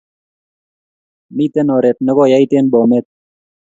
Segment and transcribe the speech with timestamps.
[1.35, 3.05] Miten oret neko yait en bomet